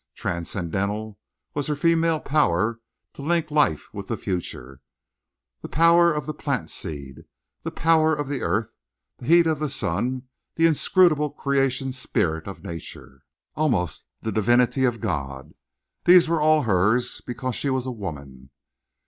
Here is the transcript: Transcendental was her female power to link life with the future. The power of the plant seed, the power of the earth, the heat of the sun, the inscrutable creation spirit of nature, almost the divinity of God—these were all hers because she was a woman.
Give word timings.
Transcendental 0.15 1.19
was 1.53 1.67
her 1.67 1.75
female 1.75 2.19
power 2.19 2.79
to 3.13 3.21
link 3.21 3.51
life 3.51 3.87
with 3.93 4.07
the 4.07 4.17
future. 4.17 4.81
The 5.61 5.69
power 5.69 6.11
of 6.11 6.25
the 6.25 6.33
plant 6.33 6.71
seed, 6.71 7.25
the 7.61 7.69
power 7.69 8.15
of 8.15 8.27
the 8.27 8.41
earth, 8.41 8.71
the 9.19 9.27
heat 9.27 9.45
of 9.45 9.59
the 9.59 9.69
sun, 9.69 10.23
the 10.55 10.65
inscrutable 10.65 11.29
creation 11.29 11.91
spirit 11.91 12.47
of 12.47 12.63
nature, 12.63 13.21
almost 13.53 14.05
the 14.23 14.31
divinity 14.31 14.85
of 14.85 15.01
God—these 15.01 16.27
were 16.27 16.41
all 16.41 16.63
hers 16.63 17.21
because 17.23 17.55
she 17.55 17.69
was 17.69 17.85
a 17.85 17.91
woman. 17.91 18.49